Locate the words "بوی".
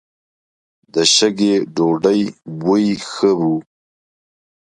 2.59-2.87